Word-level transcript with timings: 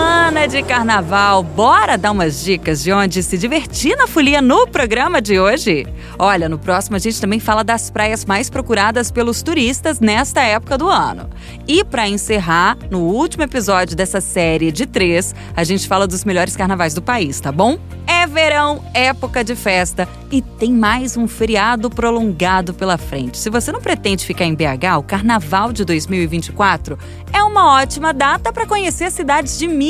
Semana 0.00 0.48
de 0.48 0.62
carnaval, 0.62 1.42
bora 1.42 1.98
dar 1.98 2.12
umas 2.12 2.42
dicas 2.42 2.82
de 2.82 2.90
onde 2.90 3.22
se 3.22 3.36
divertir 3.36 3.94
na 3.98 4.06
folia 4.06 4.40
no 4.40 4.66
programa 4.66 5.20
de 5.20 5.38
hoje? 5.38 5.86
Olha, 6.18 6.48
no 6.48 6.58
próximo 6.58 6.96
a 6.96 6.98
gente 6.98 7.20
também 7.20 7.38
fala 7.38 7.62
das 7.62 7.90
praias 7.90 8.24
mais 8.24 8.48
procuradas 8.48 9.10
pelos 9.10 9.42
turistas 9.42 10.00
nesta 10.00 10.40
época 10.40 10.78
do 10.78 10.88
ano. 10.88 11.28
E 11.68 11.84
para 11.84 12.08
encerrar, 12.08 12.78
no 12.90 13.00
último 13.00 13.42
episódio 13.42 13.94
dessa 13.94 14.22
série 14.22 14.72
de 14.72 14.86
três, 14.86 15.34
a 15.54 15.64
gente 15.64 15.86
fala 15.86 16.06
dos 16.06 16.24
melhores 16.24 16.56
carnavais 16.56 16.94
do 16.94 17.02
país, 17.02 17.38
tá 17.38 17.52
bom? 17.52 17.78
É 18.06 18.26
verão, 18.26 18.82
época 18.94 19.44
de 19.44 19.54
festa 19.54 20.08
e 20.32 20.40
tem 20.40 20.72
mais 20.72 21.16
um 21.16 21.28
feriado 21.28 21.90
prolongado 21.90 22.72
pela 22.72 22.96
frente. 22.96 23.36
Se 23.36 23.50
você 23.50 23.70
não 23.72 23.80
pretende 23.80 24.24
ficar 24.24 24.44
em 24.44 24.54
BH, 24.54 24.98
o 24.98 25.02
Carnaval 25.02 25.72
de 25.72 25.84
2024 25.84 26.98
é 27.32 27.42
uma 27.42 27.80
ótima 27.80 28.12
data 28.12 28.52
para 28.52 28.66
conhecer 28.66 29.04
as 29.04 29.14
cidades 29.14 29.58
de 29.58 29.68
Minas. 29.68 29.89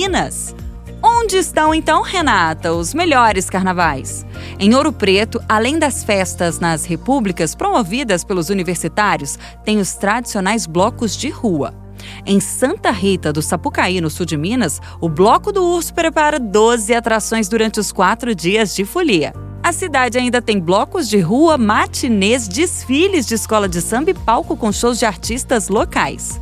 Onde 1.03 1.37
estão 1.37 1.75
então, 1.75 2.03
Renata, 2.03 2.73
os 2.73 2.95
melhores 2.95 3.51
carnavais? 3.51 4.25
Em 4.59 4.75
Ouro 4.75 4.93
Preto, 4.93 5.39
além 5.47 5.79
das 5.79 6.03
festas 6.03 6.59
nas 6.59 6.87
repúblicas 6.87 7.55
promovidas 7.55 8.25
pelos 8.25 8.49
universitários, 8.49 9.39
tem 9.65 9.79
os 9.79 9.95
tradicionais 9.95 10.67
blocos 10.67 11.17
de 11.17 11.29
rua. 11.29 11.75
Em 12.25 12.41
Santa 12.41 12.91
Rita 12.91 13.31
do 13.31 13.43
Sapucaí, 13.43 14.01
no 14.01 14.09
sul 14.09 14.25
de 14.25 14.37
Minas, 14.39 14.81
o 15.03 15.09
Bloco 15.09 15.53
do 15.53 15.63
Urso 15.63 15.93
prepara 15.93 16.39
12 16.39 16.95
atrações 16.95 17.49
durante 17.49 17.79
os 17.79 17.93
quatro 17.93 18.35
dias 18.35 18.75
de 18.75 18.87
folia. 18.87 19.35
A 19.63 19.73
cidade 19.73 20.17
ainda 20.17 20.41
tem 20.41 20.59
blocos 20.59 21.09
de 21.09 21.19
rua, 21.19 21.59
matinês, 21.59 22.49
desfiles 22.49 23.27
de 23.27 23.35
escola 23.35 23.69
de 23.69 23.83
samba 23.83 24.11
e 24.11 24.15
palco 24.15 24.57
com 24.57 24.73
shows 24.73 24.99
de 24.99 25.05
artistas 25.05 25.69
locais. 25.69 26.41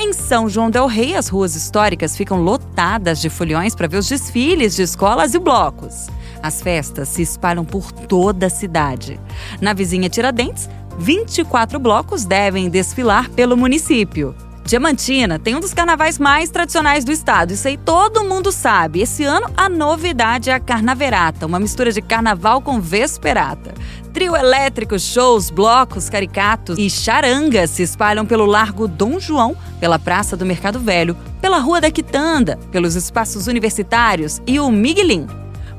Em 0.00 0.12
São 0.12 0.48
João 0.48 0.70
del 0.70 0.86
Rei, 0.86 1.16
as 1.16 1.26
ruas 1.26 1.56
históricas 1.56 2.16
ficam 2.16 2.40
lotadas 2.40 3.20
de 3.20 3.28
foliões 3.28 3.74
para 3.74 3.88
ver 3.88 3.96
os 3.96 4.08
desfiles 4.08 4.76
de 4.76 4.82
escolas 4.82 5.34
e 5.34 5.40
blocos. 5.40 6.06
As 6.40 6.62
festas 6.62 7.08
se 7.08 7.20
espalham 7.20 7.64
por 7.64 7.90
toda 7.90 8.46
a 8.46 8.50
cidade. 8.50 9.18
Na 9.60 9.72
vizinha 9.72 10.08
Tiradentes, 10.08 10.70
24 11.00 11.80
blocos 11.80 12.24
devem 12.24 12.70
desfilar 12.70 13.28
pelo 13.30 13.56
município. 13.56 14.36
Diamantina 14.68 15.38
tem 15.38 15.56
um 15.56 15.60
dos 15.60 15.72
carnavais 15.72 16.18
mais 16.18 16.50
tradicionais 16.50 17.02
do 17.02 17.10
estado, 17.10 17.54
isso 17.54 17.66
aí 17.66 17.78
todo 17.78 18.22
mundo 18.22 18.52
sabe. 18.52 19.00
Esse 19.00 19.24
ano 19.24 19.50
a 19.56 19.66
novidade 19.66 20.50
é 20.50 20.52
a 20.52 20.60
Carnaverata, 20.60 21.46
uma 21.46 21.58
mistura 21.58 21.90
de 21.90 22.02
carnaval 22.02 22.60
com 22.60 22.78
vesperata. 22.78 23.72
Trio 24.12 24.36
elétrico, 24.36 24.98
shows, 24.98 25.48
blocos, 25.48 26.10
caricatos 26.10 26.78
e 26.78 26.90
charangas 26.90 27.70
se 27.70 27.82
espalham 27.82 28.26
pelo 28.26 28.44
Largo 28.44 28.86
Dom 28.86 29.18
João, 29.18 29.56
pela 29.80 29.98
Praça 29.98 30.36
do 30.36 30.44
Mercado 30.44 30.78
Velho, 30.78 31.16
pela 31.40 31.60
Rua 31.60 31.80
da 31.80 31.90
Quitanda, 31.90 32.58
pelos 32.70 32.94
espaços 32.94 33.46
universitários 33.46 34.42
e 34.46 34.60
o 34.60 34.70
Miguelim. 34.70 35.26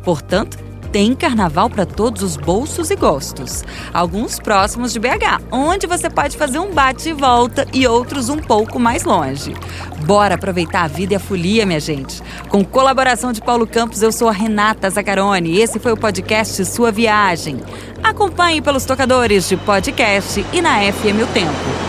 Portanto, 0.03 0.57
tem 0.91 1.13
carnaval 1.13 1.69
para 1.69 1.85
todos 1.85 2.21
os 2.23 2.35
bolsos 2.35 2.89
e 2.89 2.95
gostos. 2.95 3.63
Alguns 3.93 4.39
próximos 4.39 4.93
de 4.93 4.99
BH, 4.99 5.41
onde 5.51 5.87
você 5.87 6.09
pode 6.09 6.37
fazer 6.37 6.59
um 6.59 6.73
bate 6.73 7.09
e 7.09 7.13
volta 7.13 7.67
e 7.73 7.87
outros 7.87 8.29
um 8.29 8.37
pouco 8.37 8.79
mais 8.79 9.03
longe. 9.03 9.53
Bora 10.05 10.35
aproveitar 10.35 10.83
a 10.83 10.87
vida 10.87 11.13
e 11.13 11.15
a 11.15 11.19
folia, 11.19 11.65
minha 11.65 11.79
gente. 11.79 12.21
Com 12.47 12.63
colaboração 12.63 13.31
de 13.31 13.41
Paulo 13.41 13.67
Campos, 13.67 14.01
eu 14.01 14.11
sou 14.11 14.27
a 14.27 14.33
Renata 14.33 14.89
Zacarone 14.89 15.51
e 15.51 15.61
esse 15.61 15.79
foi 15.79 15.91
o 15.91 15.97
podcast 15.97 16.65
Sua 16.65 16.91
Viagem. 16.91 17.59
Acompanhe 18.03 18.61
pelos 18.61 18.85
tocadores 18.85 19.47
de 19.47 19.57
podcast 19.57 20.45
e 20.51 20.61
na 20.61 20.79
FM 20.91 21.23
O 21.23 21.27
Tempo. 21.33 21.88